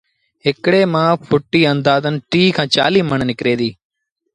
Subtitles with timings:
[0.45, 3.73] هڪڙي مآݩ ڦُٽيٚ آݩدآزن ٽيٚه کآݩ چآليٚه مڻ نڪري ديٚ